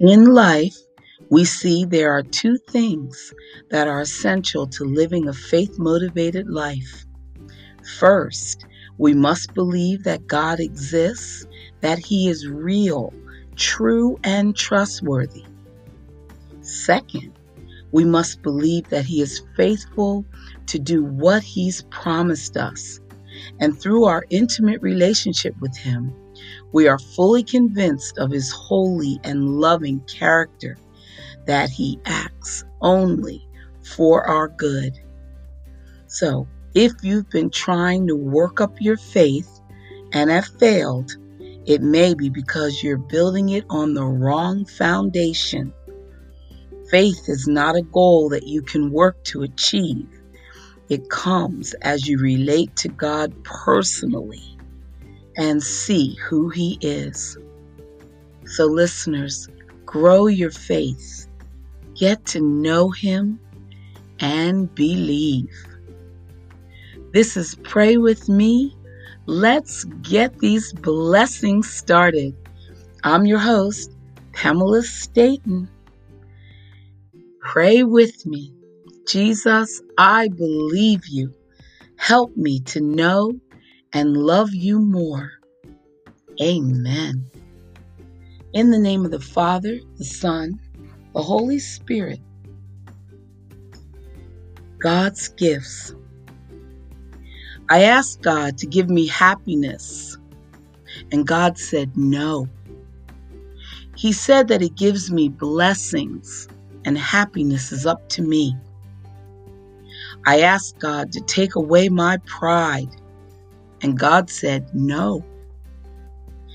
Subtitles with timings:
[0.00, 0.76] In life,
[1.28, 3.34] we see there are two things
[3.70, 7.04] that are essential to living a faith motivated life.
[7.98, 8.64] First,
[8.96, 11.46] we must believe that God exists,
[11.80, 13.12] that He is real,
[13.56, 15.46] true, and trustworthy.
[16.60, 17.36] Second,
[17.90, 20.24] we must believe that He is faithful
[20.66, 23.00] to do what He's promised us.
[23.58, 26.14] And through our intimate relationship with Him,
[26.72, 30.76] we are fully convinced of His holy and loving character,
[31.46, 33.46] that He acts only
[33.82, 34.98] for our good.
[36.06, 39.60] So, if you've been trying to work up your faith
[40.12, 41.16] and have failed,
[41.66, 45.72] it may be because you're building it on the wrong foundation.
[46.90, 50.08] Faith is not a goal that you can work to achieve.
[50.88, 54.57] It comes as you relate to God personally
[55.38, 57.38] and see who He is.
[58.44, 59.48] So, listeners,
[59.86, 61.26] grow your faith,
[61.96, 63.38] get to know Him,
[64.20, 65.48] and believe.
[67.12, 68.76] This is Pray With Me.
[69.26, 72.34] Let's get these blessings started.
[73.04, 73.96] I'm your host,
[74.32, 75.68] Pamela Staton.
[77.40, 78.52] Pray with me.
[79.06, 81.32] Jesus, I believe you.
[81.96, 83.32] Help me to know
[83.92, 85.30] and love you more.
[86.42, 87.30] Amen.
[88.52, 90.58] In the name of the Father, the Son,
[91.14, 92.20] the Holy Spirit,
[94.80, 95.94] God's gifts.
[97.70, 100.16] I asked God to give me happiness,
[101.12, 102.48] and God said no.
[103.96, 106.48] He said that He gives me blessings,
[106.84, 108.56] and happiness is up to me.
[110.26, 112.88] I asked God to take away my pride,
[113.82, 115.24] and God said no.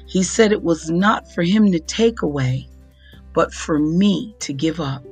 [0.07, 2.67] He said it was not for Him to take away,
[3.33, 5.03] but for me to give up.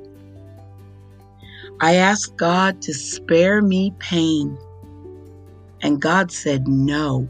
[1.80, 4.56] I asked God to spare me pain,
[5.82, 7.28] and God said no.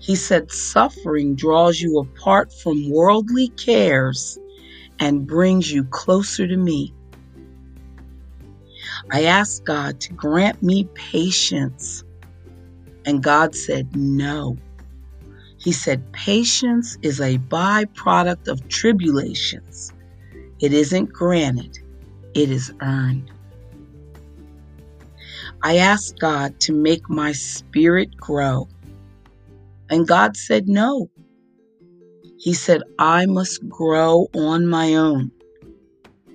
[0.00, 4.38] He said suffering draws you apart from worldly cares
[5.00, 6.94] and brings you closer to me.
[9.10, 12.04] I asked God to grant me patience,
[13.08, 14.58] and God said no.
[15.56, 19.94] He said patience is a byproduct of tribulations.
[20.60, 21.78] It isn't granted,
[22.34, 23.30] it is earned.
[25.62, 28.68] I asked God to make my spirit grow,
[29.88, 31.08] and God said no.
[32.36, 35.30] He said I must grow on my own,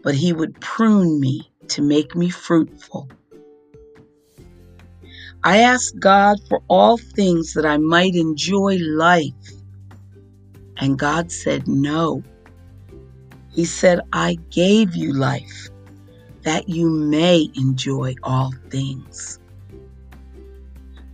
[0.03, 3.07] but He would prune me to make me fruitful.
[5.45, 9.33] I asked God for all things that I might enjoy life,
[10.77, 12.23] and God said no.
[13.51, 15.69] He said, I gave you life
[16.43, 19.39] that you may enjoy all things.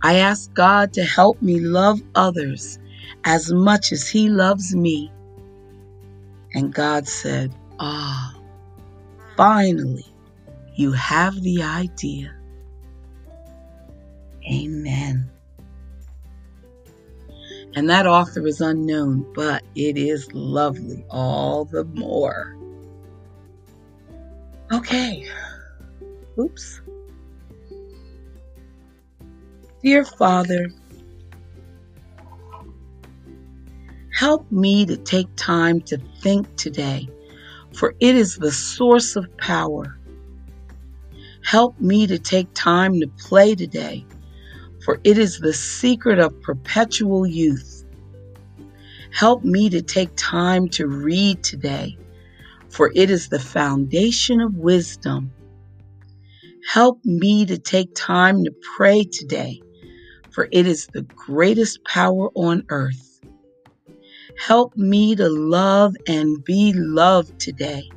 [0.02, 2.78] I asked God to help me love others
[3.24, 5.10] as much as He loves me.
[6.54, 8.32] And God said, Ah,
[9.36, 10.06] finally,
[10.76, 12.39] you have the idea.
[14.50, 15.30] Amen.
[17.74, 22.56] And that author is unknown, but it is lovely all the more.
[24.72, 25.28] Okay.
[26.38, 26.80] Oops.
[29.82, 30.68] Dear Father,
[34.12, 37.08] help me to take time to think today,
[37.72, 39.98] for it is the source of power.
[41.44, 44.04] Help me to take time to play today,
[44.90, 47.84] for it is the secret of perpetual youth.
[49.12, 51.96] Help me to take time to read today,
[52.70, 55.30] for it is the foundation of wisdom.
[56.72, 59.60] Help me to take time to pray today,
[60.32, 63.20] for it is the greatest power on earth.
[64.44, 67.88] Help me to love and be loved today,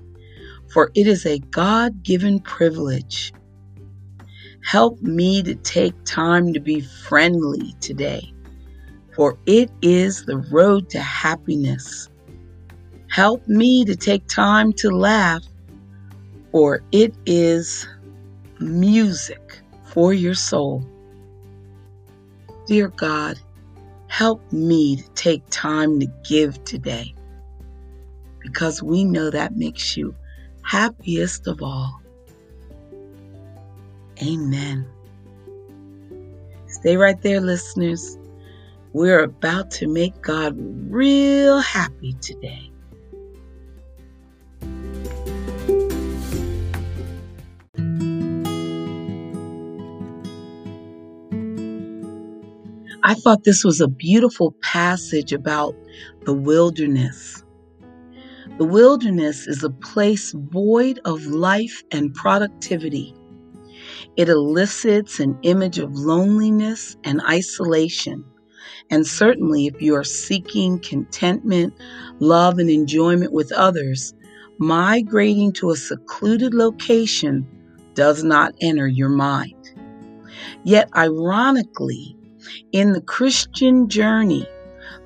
[0.71, 3.33] for it is a God given privilege.
[4.65, 8.33] Help me to take time to be friendly today,
[9.13, 12.09] for it is the road to happiness.
[13.09, 15.43] Help me to take time to laugh,
[16.51, 17.87] for it is
[18.59, 20.83] music for your soul.
[22.65, 23.37] Dear God,
[24.07, 27.13] help me to take time to give today,
[28.39, 30.15] because we know that makes you
[30.63, 32.02] happiest of all.
[34.21, 34.87] Amen.
[36.67, 38.17] Stay right there, listeners.
[38.93, 42.69] We're about to make God real happy today.
[53.05, 55.75] I thought this was a beautiful passage about
[56.25, 57.43] the wilderness.
[58.57, 63.13] The wilderness is a place void of life and productivity.
[64.17, 68.23] It elicits an image of loneliness and isolation.
[68.89, 71.73] And certainly, if you are seeking contentment,
[72.19, 74.13] love, and enjoyment with others,
[74.59, 77.47] migrating to a secluded location
[77.93, 79.71] does not enter your mind.
[80.63, 82.17] Yet, ironically,
[82.71, 84.47] in the Christian journey,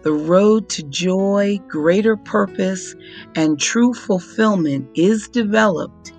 [0.04, 2.96] the road to joy, greater purpose,
[3.36, 6.14] and true fulfillment is developed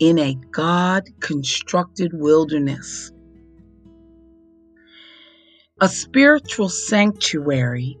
[0.00, 3.10] in a God constructed wilderness.
[5.80, 7.98] A spiritual sanctuary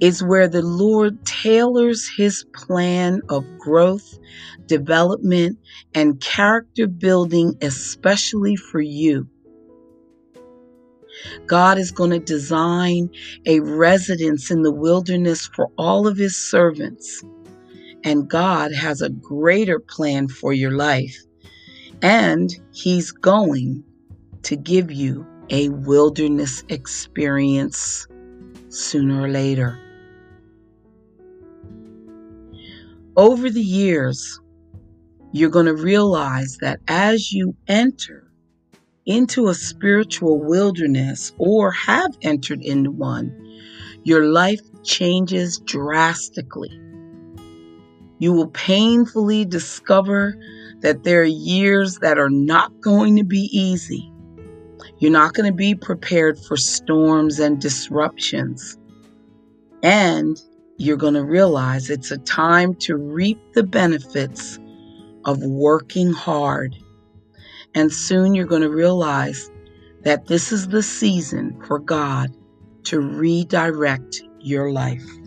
[0.00, 4.18] is where the Lord tailors his plan of growth,
[4.66, 5.58] development,
[5.94, 9.28] and character building, especially for you.
[11.46, 13.10] God is going to design
[13.46, 17.22] a residence in the wilderness for all of his servants.
[18.04, 21.16] And God has a greater plan for your life.
[22.02, 23.84] And he's going
[24.42, 28.06] to give you a wilderness experience
[28.68, 29.78] sooner or later.
[33.16, 34.40] Over the years,
[35.32, 38.30] you're going to realize that as you enter
[39.06, 43.60] into a spiritual wilderness or have entered into one,
[44.04, 46.81] your life changes drastically.
[48.22, 50.36] You will painfully discover
[50.82, 54.12] that there are years that are not going to be easy.
[54.98, 58.78] You're not going to be prepared for storms and disruptions.
[59.82, 60.40] And
[60.76, 64.60] you're going to realize it's a time to reap the benefits
[65.24, 66.76] of working hard
[67.74, 69.50] and soon you're going to realize
[70.04, 72.30] that this is the season for God
[72.84, 75.21] to redirect your life.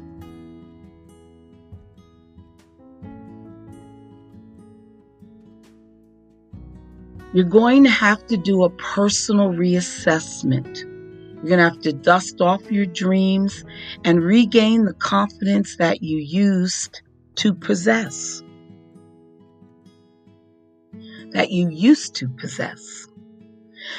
[7.36, 10.84] You're going to have to do a personal reassessment.
[11.36, 13.64] You're going to have to dust off your dreams
[14.04, 17.04] and regain the confidence that you used
[17.36, 18.42] to possess
[21.36, 23.08] that you used to possess.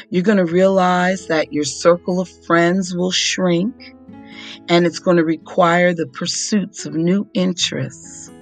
[0.08, 3.94] You're going to realize that your circle of friends will shrink
[4.70, 8.32] and it's going to require the pursuits of new interests.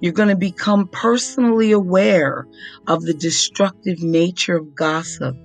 [0.00, 2.46] You're going to become personally aware
[2.86, 5.36] of the destructive nature of gossip.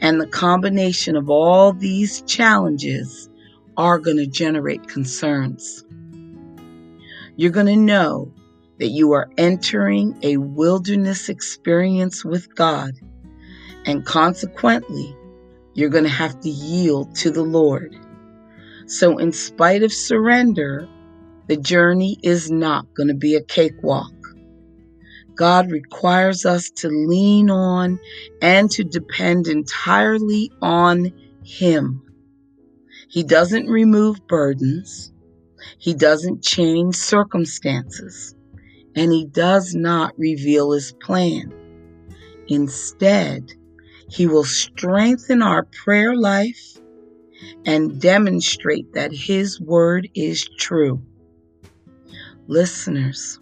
[0.00, 3.28] And the combination of all these challenges
[3.76, 5.84] are going to generate concerns.
[7.36, 8.32] You're going to know
[8.78, 12.92] that you are entering a wilderness experience with God.
[13.86, 15.16] And consequently,
[15.74, 17.96] you're going to have to yield to the Lord.
[18.86, 20.88] So, in spite of surrender,
[21.48, 24.12] the journey is not going to be a cakewalk.
[25.36, 27.98] God requires us to lean on
[28.40, 31.10] and to depend entirely on
[31.44, 32.02] Him.
[33.08, 35.12] He doesn't remove burdens.
[35.78, 38.34] He doesn't change circumstances
[38.94, 41.52] and he does not reveal his plan.
[42.48, 43.46] Instead,
[44.08, 46.78] he will strengthen our prayer life
[47.64, 51.00] and demonstrate that his word is true.
[52.48, 53.38] Listeners,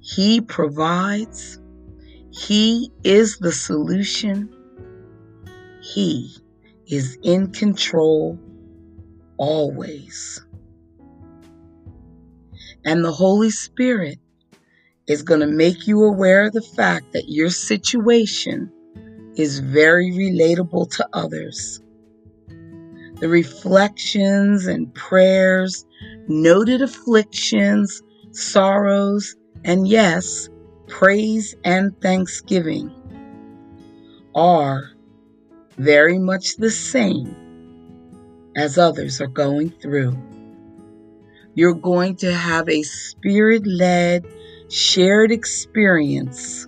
[0.00, 1.60] he provides,
[2.30, 4.50] he is the solution,
[5.80, 6.34] he
[6.86, 8.38] is in control
[9.38, 10.44] always.
[12.84, 14.18] And the Holy Spirit
[15.06, 18.70] is going to make you aware of the fact that your situation
[19.36, 21.80] is very relatable to others.
[23.20, 25.86] The reflections and prayers,
[26.28, 28.02] noted afflictions,
[28.32, 30.48] sorrows, and yes,
[30.88, 32.90] praise and thanksgiving
[34.34, 34.82] are
[35.78, 37.36] very much the same
[38.56, 40.16] as others are going through.
[41.54, 44.26] You're going to have a spirit led
[44.72, 46.66] shared experience,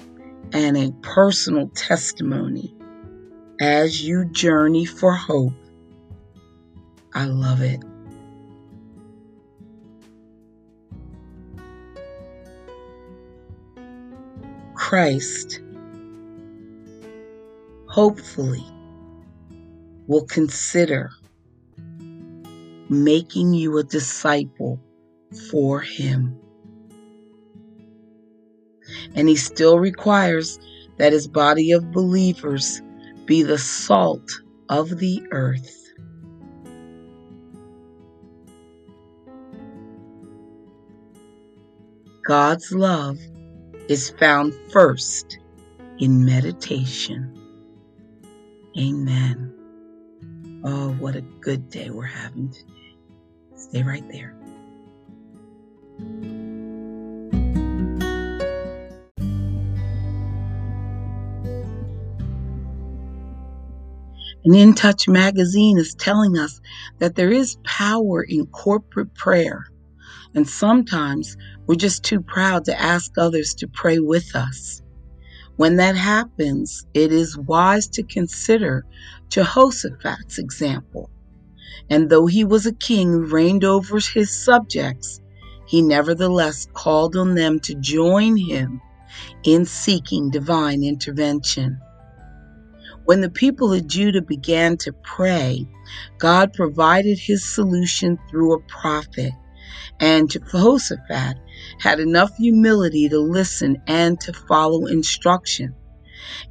[0.52, 2.76] and a personal testimony
[3.60, 5.54] as you journey for hope.
[7.14, 7.80] I love it.
[14.88, 15.62] Christ
[17.88, 18.62] hopefully
[20.06, 21.10] will consider
[22.90, 24.78] making you a disciple
[25.50, 26.38] for him.
[29.14, 30.58] And he still requires
[30.98, 32.82] that his body of believers
[33.24, 34.30] be the salt
[34.68, 35.82] of the earth.
[42.26, 43.18] God's love
[43.88, 45.38] is found first
[45.98, 47.32] in meditation.
[48.78, 49.52] Amen.
[50.64, 52.96] Oh, what a good day we're having today.
[53.56, 54.34] Stay right there.
[64.44, 66.60] And In Touch magazine is telling us
[66.98, 69.66] that there is power in corporate prayer.
[70.34, 71.36] And sometimes
[71.66, 74.82] we're just too proud to ask others to pray with us.
[75.56, 78.84] When that happens, it is wise to consider
[79.30, 81.10] Jehoshaphat's example.
[81.88, 85.20] And though he was a king who reigned over his subjects,
[85.66, 88.80] he nevertheless called on them to join him
[89.44, 91.78] in seeking divine intervention.
[93.04, 95.66] When the people of Judah began to pray,
[96.18, 99.32] God provided his solution through a prophet,
[100.00, 101.38] and Jehoshaphat
[101.80, 105.74] had enough humility to listen and to follow instruction.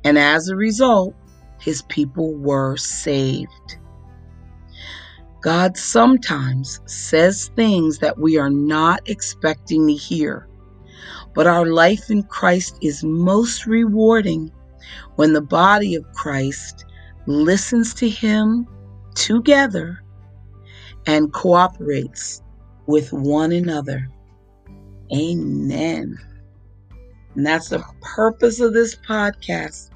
[0.03, 1.15] And as a result,
[1.59, 3.77] his people were saved.
[5.41, 10.47] God sometimes says things that we are not expecting to hear,
[11.33, 14.51] but our life in Christ is most rewarding
[15.15, 16.85] when the body of Christ
[17.25, 18.67] listens to Him
[19.15, 20.01] together
[21.05, 22.42] and cooperates
[22.87, 24.09] with one another.
[25.15, 26.17] Amen.
[27.35, 29.89] And that's the purpose of this podcast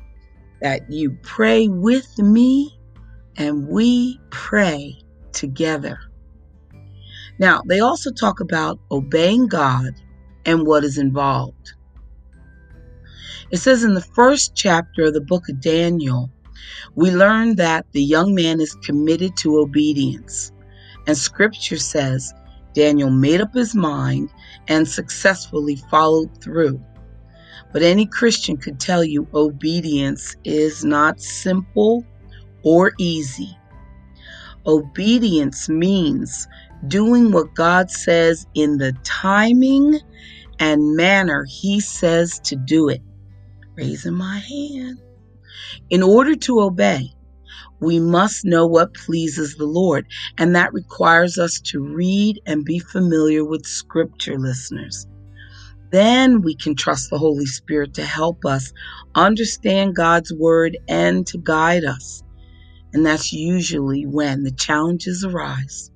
[0.62, 2.78] that you pray with me
[3.38, 4.98] and we pray
[5.32, 6.00] together.
[7.40, 9.94] Now, they also talk about obeying God
[10.46, 11.74] and what is involved.
[13.52, 16.32] It says in the first chapter of the book of Daniel,
[16.96, 20.52] we learn that the young man is committed to obedience.
[21.06, 22.34] And scripture says
[22.78, 24.30] Daniel made up his mind
[24.68, 26.80] and successfully followed through.
[27.74, 32.06] But any Christian could tell you obedience is not simple
[32.62, 33.58] or easy.
[34.68, 36.48] Obedience means
[36.88, 40.00] doing what God says in the timing
[40.60, 43.02] and manner He says to do it
[43.76, 45.02] raising my hand.
[45.90, 47.12] In order to obey,
[47.80, 50.08] we must know what pleases the Lord,
[50.38, 55.08] and that requires us to read and be familiar with Scripture, listeners.
[55.92, 58.74] Then we can trust the Holy Spirit to help us
[59.16, 62.24] understand God's Word and to guide us.
[62.94, 65.92] And that's usually when the challenges arise.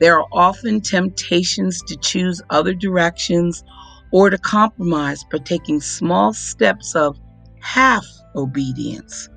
[0.00, 3.64] There are often temptations to choose other directions
[4.12, 7.18] or to compromise by taking small steps of
[7.60, 9.28] half obedience.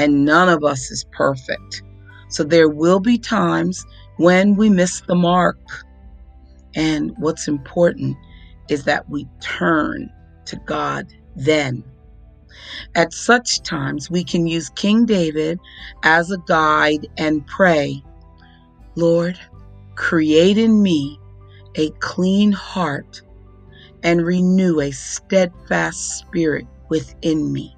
[0.00, 1.82] And none of us is perfect.
[2.30, 3.84] So there will be times
[4.16, 5.58] when we miss the mark.
[6.74, 8.16] And what's important
[8.70, 10.08] is that we turn
[10.46, 11.84] to God then.
[12.94, 15.58] At such times, we can use King David
[16.02, 18.02] as a guide and pray,
[18.96, 19.38] Lord,
[19.96, 21.20] create in me
[21.74, 23.20] a clean heart
[24.02, 27.76] and renew a steadfast spirit within me.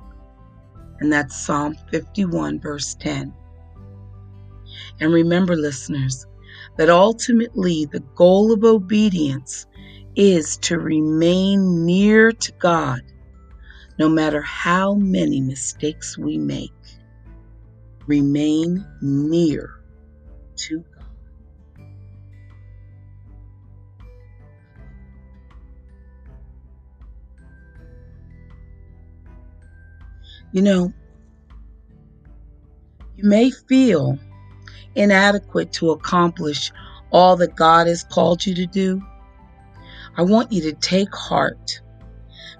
[1.03, 3.35] And that's Psalm 51, verse 10.
[5.01, 6.29] And remember, listeners,
[6.77, 9.67] that ultimately the goal of obedience
[10.15, 13.01] is to remain near to God,
[13.99, 16.71] no matter how many mistakes we make.
[18.07, 19.81] Remain near
[20.55, 20.85] to
[30.53, 30.93] You know,
[33.17, 34.19] you may feel
[34.95, 36.71] inadequate to accomplish
[37.11, 39.01] all that God has called you to do.
[40.17, 41.81] I want you to take heart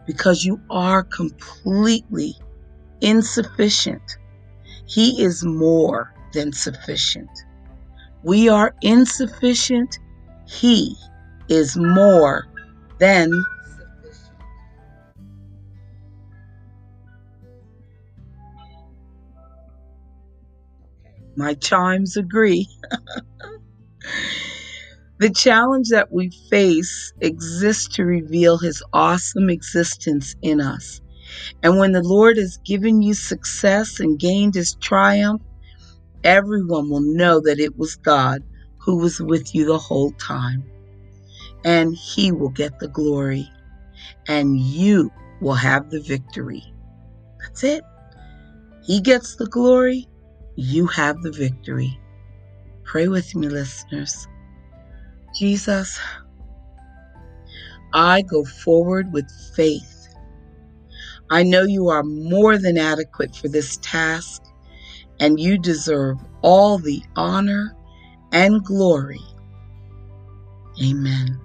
[0.07, 2.35] because you are completely
[3.03, 4.17] insufficient.
[4.87, 7.31] He is more than sufficient.
[8.23, 9.99] We are insufficient.
[10.47, 10.97] He
[11.49, 12.47] is more
[12.99, 13.31] than
[21.37, 22.69] My chimes agree.
[25.19, 31.01] the challenge that we face exists to reveal His awesome existence in us.
[31.63, 35.43] And when the Lord has given you success and gained His triumph,
[36.25, 38.43] everyone will know that it was God
[38.85, 40.65] who was with you the whole time.
[41.65, 43.49] And He will get the glory,
[44.29, 45.11] and you
[45.41, 46.63] will have the victory.
[47.41, 47.85] That's it.
[48.85, 50.09] He gets the glory,
[50.57, 51.99] you have the victory.
[52.85, 54.27] Pray with me, listeners.
[55.39, 55.99] Jesus,
[57.95, 60.09] I go forward with faith.
[61.31, 64.43] I know you are more than adequate for this task,
[65.21, 67.75] and you deserve all the honor
[68.33, 69.21] and glory.
[70.83, 71.41] Amen.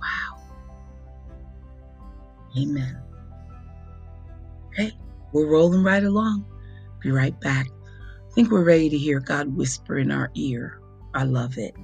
[0.00, 0.38] Wow.
[2.56, 2.98] Amen.
[4.68, 4.92] Okay,
[5.32, 6.44] we're rolling right along.
[7.00, 7.66] Be right back.
[7.68, 10.78] I think we're ready to hear God whisper in our ear.
[11.14, 11.74] I love it.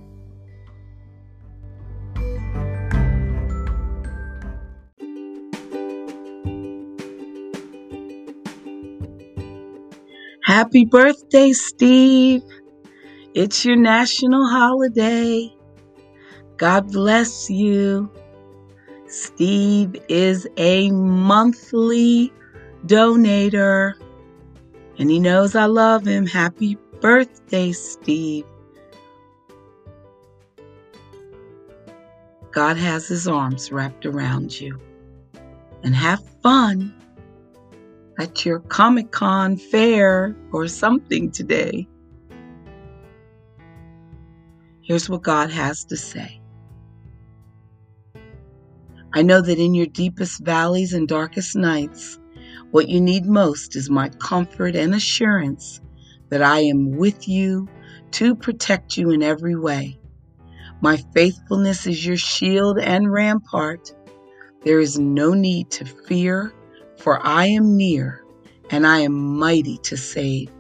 [10.44, 12.40] Happy birthday, Steve.
[13.34, 15.50] It's your national holiday.
[16.56, 18.10] God bless you.
[19.06, 22.32] Steve is a monthly
[22.86, 23.94] donator,
[24.98, 26.26] and he knows I love him.
[26.26, 28.44] Happy birthday, Steve.
[32.50, 34.80] God has his arms wrapped around you.
[35.84, 36.92] And have fun
[38.18, 41.86] at your Comic Con fair or something today.
[44.82, 46.40] Here's what God has to say.
[49.14, 52.17] I know that in your deepest valleys and darkest nights,
[52.70, 55.80] what you need most is my comfort and assurance
[56.30, 57.68] that I am with you
[58.12, 59.98] to protect you in every way.
[60.80, 63.92] My faithfulness is your shield and rampart.
[64.64, 66.52] There is no need to fear
[66.98, 68.24] for I am near
[68.70, 70.50] and I am mighty to save.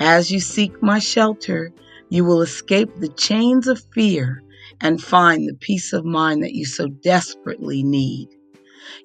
[0.00, 1.72] As you seek my shelter,
[2.10, 4.42] you will escape the chains of fear
[4.80, 8.28] and find the peace of mind that you so desperately need.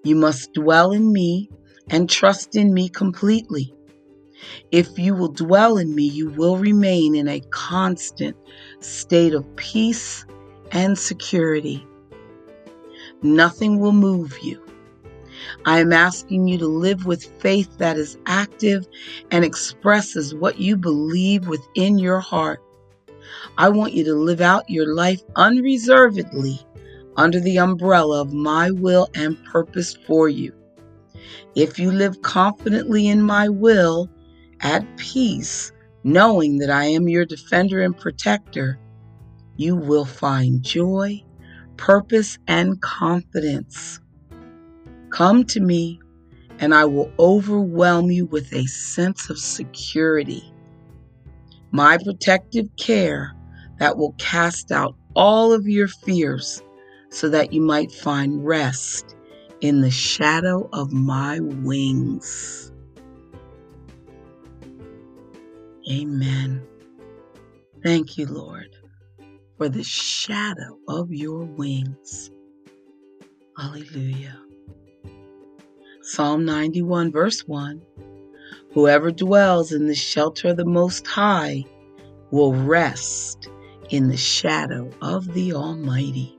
[0.03, 1.49] You must dwell in me
[1.91, 3.73] and trust in me completely.
[4.71, 8.35] If you will dwell in me, you will remain in a constant
[8.79, 10.25] state of peace
[10.71, 11.85] and security.
[13.21, 14.65] Nothing will move you.
[15.65, 18.87] I am asking you to live with faith that is active
[19.29, 22.61] and expresses what you believe within your heart.
[23.57, 26.59] I want you to live out your life unreservedly
[27.17, 30.53] under the umbrella of my will and purpose for you.
[31.55, 34.09] If you live confidently in my will,
[34.61, 35.71] at peace,
[36.03, 38.79] knowing that I am your defender and protector,
[39.57, 41.23] you will find joy,
[41.77, 43.99] purpose, and confidence.
[45.09, 45.99] Come to me,
[46.59, 50.53] and I will overwhelm you with a sense of security.
[51.71, 53.35] My protective care
[53.79, 56.61] that will cast out all of your fears
[57.09, 59.15] so that you might find rest
[59.61, 62.71] in the shadow of my wings.
[65.89, 66.67] Amen.
[67.83, 68.75] Thank you, Lord,
[69.57, 72.31] for the shadow of your wings.
[73.57, 74.39] Hallelujah.
[76.01, 77.81] Psalm 91, verse 1
[78.73, 81.65] Whoever dwells in the shelter of the Most High
[82.31, 83.49] will rest
[83.89, 86.37] in the shadow of the Almighty.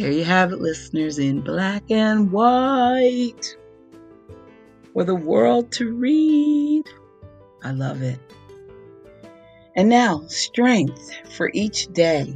[0.00, 3.54] There you have it, listeners, in black and white
[4.94, 6.84] for the world to read.
[7.62, 8.18] I love it.
[9.76, 12.34] And now, strength for each day.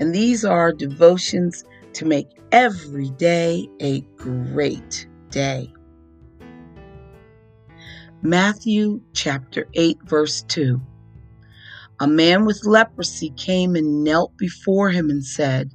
[0.00, 5.72] And these are devotions to make every day a great day.
[8.20, 10.80] Matthew chapter 8, verse 2.
[12.00, 15.70] A man with leprosy came and knelt before him and said,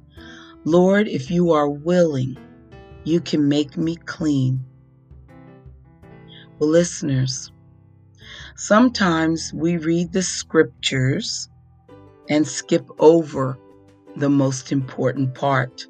[0.70, 2.36] Lord, if you are willing,
[3.02, 4.64] you can make me clean.
[6.60, 7.50] Well, listeners,
[8.54, 11.48] sometimes we read the scriptures
[12.28, 13.58] and skip over
[14.14, 15.88] the most important part.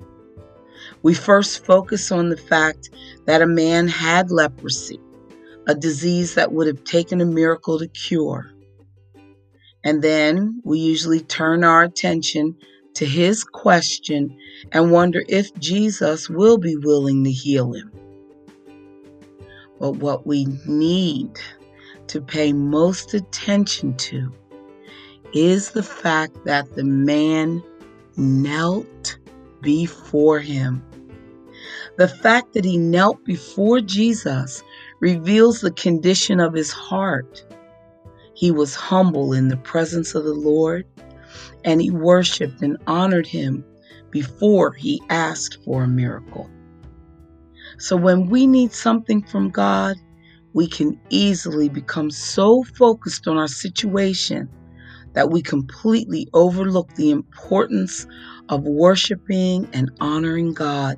[1.03, 2.89] We first focus on the fact
[3.27, 4.99] that a man had leprosy,
[5.69, 8.51] a disease that would have taken a miracle to cure.
[9.85, 12.57] And then we usually turn our attention
[12.95, 14.37] to his question
[14.73, 17.93] and wonder if Jesus will be willing to heal him.
[19.79, 21.39] But what we need
[22.09, 24.33] to pay most attention to
[25.33, 27.63] is the fact that the man
[28.17, 29.19] knelt
[29.63, 30.85] before him.
[31.97, 34.63] The fact that he knelt before Jesus
[35.01, 37.45] reveals the condition of his heart.
[38.35, 40.87] He was humble in the presence of the Lord,
[41.65, 43.65] and he worshiped and honored him
[44.11, 46.49] before he asked for a miracle.
[47.79, 49.97] So when we need something from God,
[50.53, 54.49] we can easily become so focused on our situation
[55.15, 58.07] that we completely overlook the importance
[58.49, 60.97] of worshiping and honoring God.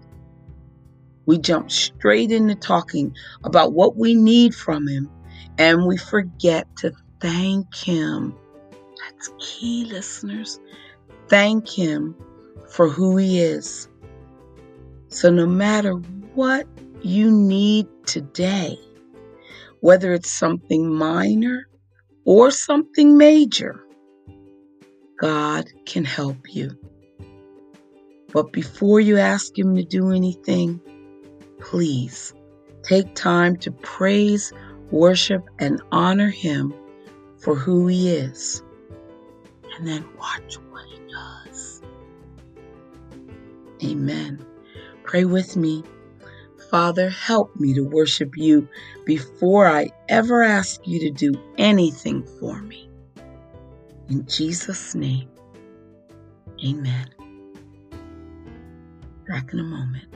[1.26, 3.14] We jump straight into talking
[3.44, 5.10] about what we need from Him
[5.58, 8.36] and we forget to thank Him.
[9.02, 10.60] That's key, listeners.
[11.28, 12.16] Thank Him
[12.68, 13.88] for who He is.
[15.08, 15.92] So, no matter
[16.34, 16.66] what
[17.02, 18.78] you need today,
[19.80, 21.68] whether it's something minor
[22.24, 23.84] or something major,
[25.20, 26.70] God can help you.
[28.32, 30.80] But before you ask Him to do anything,
[31.60, 32.32] please
[32.82, 34.52] take time to praise,
[34.90, 36.72] worship, and honor Him
[37.38, 38.62] for who He is.
[39.76, 41.82] And then watch what He does.
[43.84, 44.44] Amen.
[45.04, 45.82] Pray with me.
[46.70, 48.66] Father, help me to worship you
[49.04, 52.88] before I ever ask you to do anything for me.
[54.08, 55.28] In Jesus' name,
[56.64, 57.10] amen.
[59.28, 60.08] Back in a moment.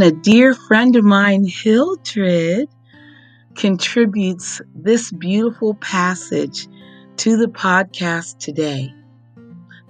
[0.00, 2.70] And a dear friend of mine, Hildred,
[3.54, 6.68] contributes this beautiful passage
[7.18, 8.94] to the podcast today.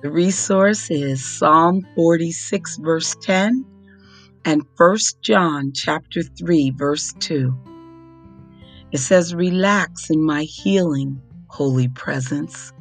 [0.03, 3.65] The resource is Psalm 46 verse 10
[4.45, 7.57] and 1 John chapter 3 verse 2.
[8.91, 12.73] It says, Relax in my healing, holy presence.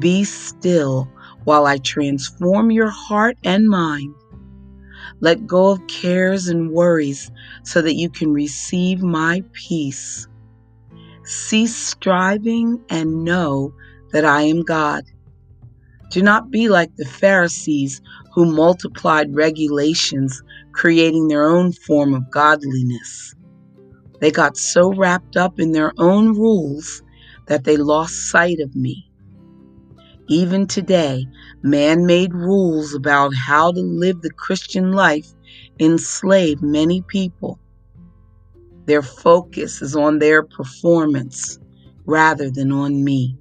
[0.00, 1.08] Be still
[1.44, 4.16] while I transform your heart and mind.
[5.20, 7.30] Let go of cares and worries
[7.64, 10.26] so that you can receive my peace.
[11.24, 13.72] Cease striving and know
[14.12, 15.04] that I am God.
[16.10, 18.00] Do not be like the Pharisees
[18.34, 23.34] who multiplied regulations, creating their own form of godliness.
[24.20, 27.02] They got so wrapped up in their own rules
[27.46, 29.09] that they lost sight of me.
[30.30, 31.26] Even today,
[31.64, 35.26] man made rules about how to live the Christian life
[35.80, 37.58] enslave many people.
[38.86, 41.58] Their focus is on their performance
[42.06, 43.36] rather than on me.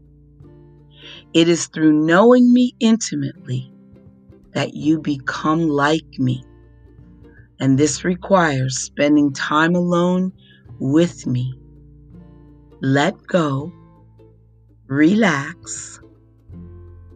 [1.36, 3.72] It is through knowing me intimately
[4.56, 6.44] that you become like me.
[7.60, 10.32] And this requires spending time alone
[10.80, 11.54] with me.
[12.82, 13.72] Let go,
[14.88, 16.00] relax,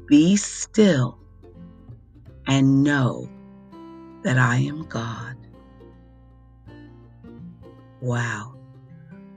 [0.08, 1.18] be still
[2.48, 3.30] and know
[4.24, 5.36] that I am God.
[8.02, 8.56] Wow.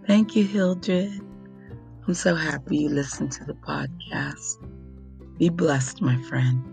[0.06, 1.20] Thank you, Hildred.
[2.06, 4.56] I'm so happy you listened to the podcast.
[5.38, 6.64] Be blessed, my friend.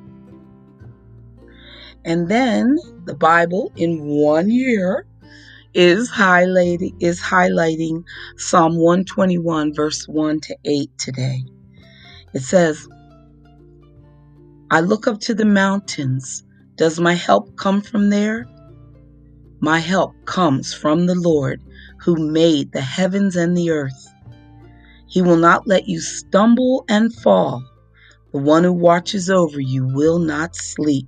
[2.05, 5.05] And then the Bible in one year
[5.73, 8.03] is highlighting is highlighting
[8.37, 11.43] Psalm 121 verse 1 to 8 today.
[12.33, 12.87] It says,
[14.73, 16.43] I look up to the mountains.
[16.77, 18.47] Does my help come from there?
[19.59, 21.61] My help comes from the Lord
[21.99, 24.11] who made the heavens and the earth.
[25.07, 27.63] He will not let you stumble and fall.
[28.31, 31.07] The one who watches over you will not sleep.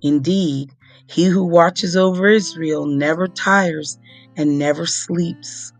[0.00, 0.70] Indeed,
[1.08, 3.98] he who watches over Israel never tires
[4.36, 5.72] and never sleeps.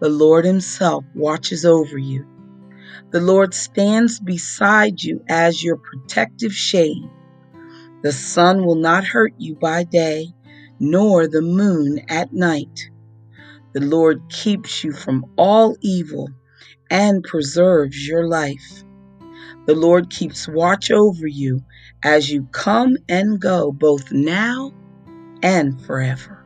[0.00, 2.24] The Lord himself watches over you.
[3.16, 7.08] The Lord stands beside you as your protective shade.
[8.02, 10.34] The sun will not hurt you by day,
[10.78, 12.90] nor the moon at night.
[13.72, 16.28] The Lord keeps you from all evil
[16.90, 18.84] and preserves your life.
[19.64, 21.62] The Lord keeps watch over you
[22.04, 24.72] as you come and go, both now
[25.42, 26.44] and forever.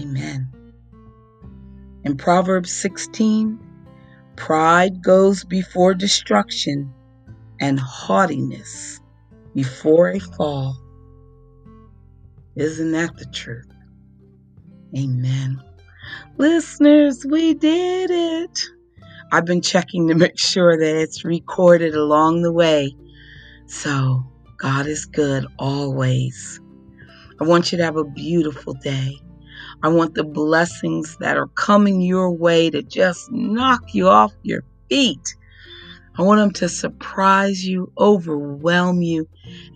[0.00, 0.50] Amen.
[2.02, 3.71] In Proverbs 16,
[4.36, 6.92] Pride goes before destruction,
[7.60, 9.00] and haughtiness
[9.54, 10.76] before a fall.
[12.56, 13.70] Isn't that the truth?
[14.98, 15.62] Amen.
[16.36, 18.60] Listeners, we did it.
[19.30, 22.94] I've been checking to make sure that it's recorded along the way.
[23.66, 24.24] So,
[24.58, 26.60] God is good always.
[27.40, 29.12] I want you to have a beautiful day.
[29.84, 34.62] I want the blessings that are coming your way to just knock you off your
[34.88, 35.36] feet.
[36.16, 39.28] I want them to surprise you, overwhelm you,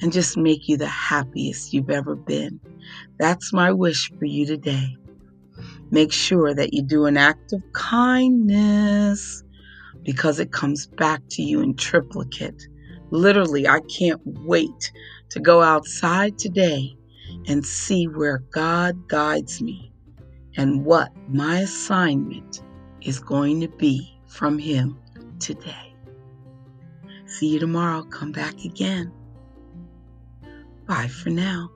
[0.02, 2.60] and just make you the happiest you've ever been.
[3.18, 4.98] That's my wish for you today.
[5.90, 9.42] Make sure that you do an act of kindness
[10.04, 12.62] because it comes back to you in triplicate.
[13.10, 14.92] Literally, I can't wait
[15.30, 16.96] to go outside today
[17.48, 19.92] and see where God guides me
[20.56, 22.62] and what my assignment
[23.02, 24.98] is going to be from Him
[25.38, 25.94] today.
[27.26, 28.02] See you tomorrow.
[28.04, 29.12] Come back again.
[30.86, 31.70] Bye for now.